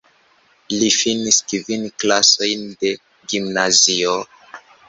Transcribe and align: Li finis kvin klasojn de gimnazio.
Li 0.71 0.87
finis 0.95 1.37
kvin 1.53 1.85
klasojn 2.05 2.67
de 2.85 2.95
gimnazio. 3.35 4.21